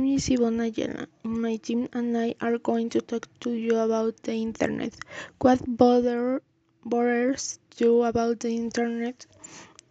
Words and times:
name 0.00 0.16
is 0.16 0.30
Yvonne 0.30 0.60
Ayala. 0.60 1.06
My 1.24 1.56
team 1.56 1.86
and 1.92 2.16
I 2.16 2.34
are 2.40 2.56
going 2.56 2.88
to 2.90 3.02
talk 3.02 3.28
to 3.40 3.52
you 3.52 3.76
about 3.76 4.16
the 4.22 4.32
internet. 4.32 4.94
What 5.40 5.60
bother, 5.76 6.40
bothers 6.82 7.58
you 7.76 8.02
about 8.04 8.40
the 8.40 8.48
internet? 8.48 9.26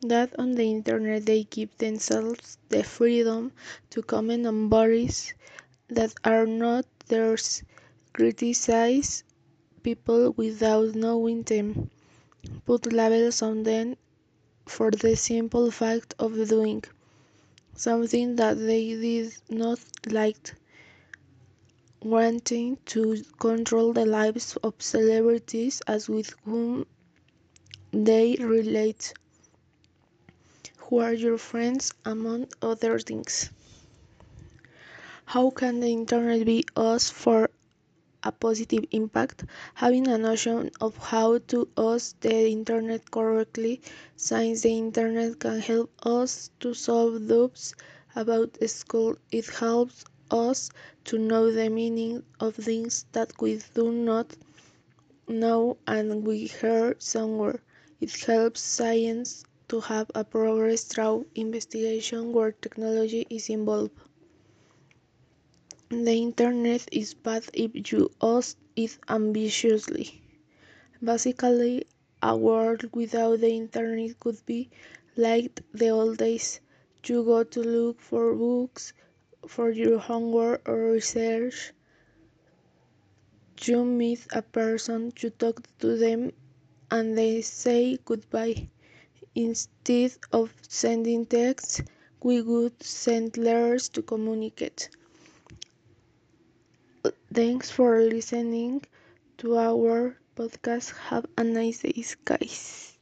That 0.01 0.33
on 0.39 0.55
the 0.55 0.63
internet 0.63 1.27
they 1.27 1.43
give 1.43 1.77
themselves 1.77 2.57
the 2.69 2.83
freedom 2.83 3.51
to 3.91 4.01
comment 4.01 4.47
on 4.47 4.67
bodies 4.67 5.35
that 5.89 6.15
are 6.23 6.47
not 6.47 6.85
theirs, 7.07 7.61
criticize 8.11 9.23
people 9.83 10.31
without 10.31 10.95
knowing 10.95 11.43
them, 11.43 11.91
put 12.65 12.91
labels 12.91 13.43
on 13.43 13.61
them 13.61 13.95
for 14.65 14.89
the 14.89 15.15
simple 15.15 15.69
fact 15.69 16.15
of 16.17 16.33
doing 16.49 16.83
something 17.79 18.35
that 18.35 18.57
they 18.57 18.89
did 18.95 19.33
not 19.49 19.79
like, 20.07 20.53
wanting 22.01 22.77
to 22.85 23.23
control 23.39 23.93
the 23.93 24.05
lives 24.05 24.57
of 24.57 24.73
celebrities 24.79 25.81
as 25.87 26.09
with 26.09 26.33
whom 26.43 26.85
they 27.93 28.35
relate, 28.41 29.13
who 30.77 30.97
are 30.99 31.13
your 31.13 31.37
friends, 31.37 31.93
among 32.03 32.47
other 32.61 32.99
things. 32.99 33.49
How 35.23 35.49
can 35.49 35.79
the 35.79 35.87
internet 35.87 36.45
be 36.45 36.65
used 36.75 37.13
for 37.13 37.49
a 38.23 38.31
positive 38.31 38.85
impact? 38.91 39.45
Having 39.75 40.07
a 40.07 40.17
notion 40.17 40.71
of 40.81 40.97
how 40.97 41.37
to 41.37 41.67
use 41.77 42.15
the 42.21 42.49
internet 42.49 43.09
correctly, 43.11 43.81
since 44.15 44.61
the 44.61 44.77
internet 44.77 45.39
can 45.39 45.59
help 45.59 45.91
us 46.05 46.51
to 46.61 46.73
solve 46.73 47.27
doubts 47.27 47.73
about 48.15 48.57
school, 48.69 49.17
it 49.31 49.47
helps 49.47 50.05
us 50.31 50.69
to 51.05 51.17
know 51.17 51.51
the 51.51 51.69
meaning 51.69 52.23
of 52.39 52.55
things 52.55 53.05
that 53.13 53.31
we 53.41 53.61
do 53.73 53.91
not 53.91 54.35
know 55.29 55.77
and 55.87 56.25
we 56.27 56.47
heard 56.47 57.01
somewhere. 57.01 57.61
It 58.01 58.11
helps 58.25 58.59
science 58.59 59.45
to 59.69 59.79
have 59.79 60.11
a 60.13 60.25
progress 60.25 60.83
through 60.83 61.27
investigation 61.35 62.33
where 62.33 62.51
technology 62.51 63.25
is 63.29 63.49
involved. 63.49 63.93
The 65.91 66.13
internet 66.13 66.89
is 66.91 67.13
bad 67.13 67.43
if 67.53 67.91
you 67.91 68.09
use 68.23 68.55
it 68.75 68.97
ambitiously. 69.07 70.23
Basically, 71.03 71.85
a 72.23 72.37
world 72.37 72.89
without 72.95 73.41
the 73.41 73.51
internet 73.51 74.19
could 74.19 74.45
be 74.45 74.69
like 75.17 75.61
the 75.73 75.89
old 75.89 76.17
days. 76.19 76.61
You 77.05 77.23
go 77.23 77.43
to 77.43 77.61
look 77.61 78.01
for 78.01 78.35
books 78.35 78.93
for 79.47 79.71
your 79.71 79.99
homework 79.99 80.69
or 80.69 80.91
research. 80.91 81.73
You 83.63 83.85
meet 83.85 84.25
a 84.31 84.41
person, 84.41 85.13
you 85.19 85.29
talk 85.29 85.61
to 85.77 85.95
them, 85.97 86.31
and 86.89 87.15
they 87.15 87.41
say 87.41 87.97
goodbye. 88.03 88.69
Instead 89.35 90.17
of 90.31 90.53
sending 90.67 91.25
texts, 91.25 91.81
we 92.23 92.41
would 92.41 92.83
send 92.83 93.37
letters 93.37 93.89
to 93.89 94.01
communicate. 94.01 94.89
Thanks 97.33 97.71
for 97.71 98.01
listening 98.01 98.83
to 99.37 99.57
our 99.57 100.17
podcast. 100.35 100.91
Have 101.07 101.25
a 101.37 101.43
nice 101.43 101.79
day, 101.79 102.03
guys. 102.25 102.97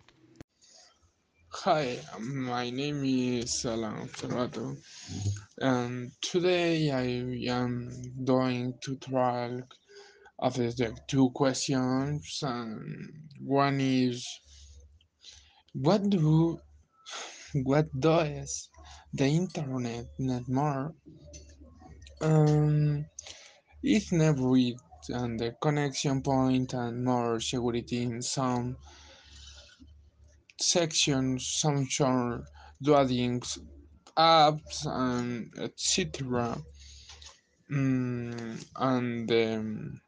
Hi, 1.64 1.98
my 2.20 2.70
name 2.70 3.04
is 3.04 3.66
Alan 3.66 4.08
Ferrato, 4.10 4.78
and 5.58 6.12
today 6.22 6.92
I 6.92 7.06
am 7.50 7.90
going 8.24 8.74
to 8.84 8.96
talk 8.98 9.74
of 10.40 10.54
the 10.56 10.96
two 11.08 11.32
questions. 11.32 12.40
And 12.44 13.02
one 13.42 13.82
is, 13.82 14.28
what 15.74 16.08
do 16.10 16.60
what 17.64 17.88
does 18.00 18.70
the 19.14 19.26
internet 19.26 20.06
need 20.20 20.48
more? 20.48 20.94
Um, 22.22 23.06
it 23.88 24.12
never 24.12 24.54
and 25.10 25.40
the 25.40 25.56
connection 25.62 26.22
point 26.22 26.74
and 26.74 27.06
more 27.06 27.40
security 27.40 28.04
in 28.04 28.22
some 28.22 28.76
sections, 30.60 31.48
some 31.48 31.88
short 31.88 32.42
dwellings, 32.82 33.58
apps, 34.18 34.86
and 34.86 35.54
etc. 35.58 36.58
Mm, 37.72 38.66
and 38.76 39.30
the 39.30 40.00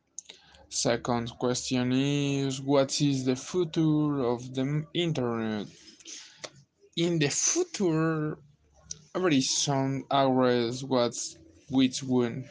second 0.70 1.30
question 1.40 1.92
is 1.94 2.62
what 2.62 3.02
is 3.02 3.26
the 3.26 3.36
future 3.36 4.20
of 4.20 4.54
the 4.54 4.84
internet? 4.94 5.68
In 6.98 7.20
the 7.20 7.30
future, 7.30 8.38
every 9.16 9.42
some 9.42 10.04
hours 10.12 10.84
what's 10.84 11.38
which 11.70 12.04
one 12.04 12.46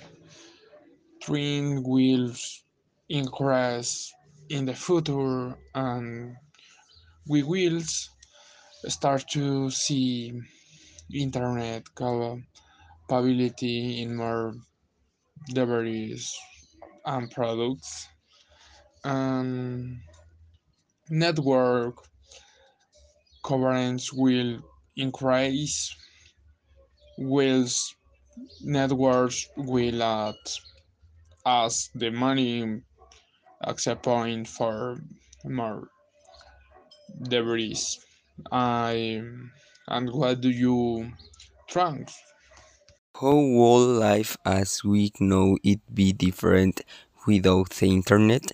train 1.28 1.82
will 1.82 2.32
increase 3.10 4.14
in 4.48 4.64
the 4.64 4.72
future 4.72 5.54
and 5.74 6.34
we 7.28 7.42
will 7.42 7.82
start 8.86 9.28
to 9.28 9.70
see 9.70 10.32
internet 11.12 11.82
capability 11.94 14.00
in 14.00 14.16
more 14.16 14.54
devices 15.52 16.34
and 17.04 17.30
products. 17.30 18.08
And 19.04 19.98
network 21.10 21.96
coverage 23.44 24.10
will 24.14 24.60
increase. 24.96 25.94
Whilst 27.18 27.96
networks 28.62 29.46
will 29.56 30.02
add 30.02 30.36
as 31.46 31.90
the 31.94 32.10
money 32.10 32.82
accept 33.62 34.04
point 34.04 34.48
for 34.48 34.98
more 35.44 35.90
debris 37.30 37.76
I 38.50 39.22
and 39.86 40.12
what 40.12 40.40
do 40.40 40.50
you 40.50 41.12
think? 41.70 42.10
How 43.20 43.34
will 43.34 43.84
life 43.86 44.38
as 44.46 44.82
we 44.82 45.12
know 45.20 45.58
it 45.62 45.80
be 45.94 46.14
different 46.14 46.80
without 47.26 47.68
the 47.68 47.88
internet? 47.88 48.50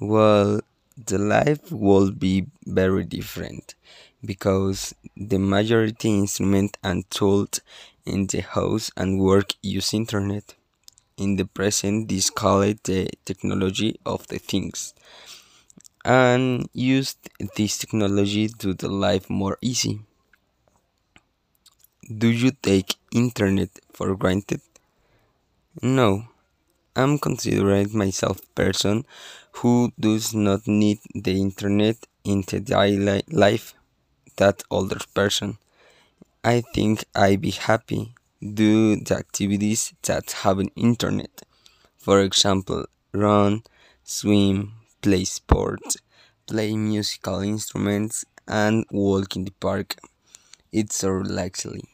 Well, 0.00 0.60
the 0.96 1.18
life 1.18 1.70
will 1.70 2.10
be 2.10 2.46
very 2.66 3.04
different 3.04 3.76
because 4.24 4.92
the 5.16 5.38
majority 5.38 6.08
instrument 6.18 6.76
and 6.82 7.08
tools 7.10 7.60
in 8.04 8.26
the 8.26 8.40
house 8.40 8.90
and 8.96 9.20
work 9.20 9.52
use 9.62 9.94
internet. 9.94 10.56
In 11.18 11.34
the 11.34 11.46
present, 11.46 12.08
this 12.08 12.30
called 12.30 12.78
the 12.84 13.10
technology 13.24 13.98
of 14.06 14.28
the 14.28 14.38
things 14.38 14.94
and 16.04 16.68
used 16.72 17.18
this 17.56 17.76
technology 17.76 18.48
to 18.48 18.72
the 18.72 18.88
life 18.88 19.28
more 19.28 19.58
easy. 19.60 20.00
Do 22.06 22.28
you 22.28 22.52
take 22.52 22.94
internet 23.12 23.70
for 23.92 24.14
granted? 24.14 24.60
No. 25.82 26.28
I'm 26.94 27.18
considering 27.18 27.90
myself 27.92 28.40
person 28.54 29.04
who 29.58 29.92
does 29.98 30.34
not 30.34 30.68
need 30.68 31.00
the 31.14 31.40
internet 31.40 31.96
in 32.22 32.44
the 32.46 32.60
daily 32.60 33.22
life 33.28 33.74
that 34.36 34.62
older 34.70 35.00
person. 35.14 35.58
I 36.44 36.62
think 36.74 37.04
I 37.14 37.34
be 37.34 37.50
happy 37.50 38.14
do 38.42 38.96
the 38.96 39.16
activities 39.16 39.94
that 40.02 40.32
have 40.42 40.58
an 40.58 40.70
internet. 40.76 41.42
For 41.98 42.20
example, 42.22 42.86
run, 43.12 43.62
swim, 44.04 44.74
play 45.02 45.24
sports, 45.24 45.96
play 46.46 46.76
musical 46.76 47.40
instruments, 47.40 48.24
and 48.48 48.84
walk 48.90 49.36
in 49.36 49.44
the 49.44 49.52
park. 49.52 49.96
It's 50.72 50.96
so 50.96 51.10
relaxing. 51.10 51.86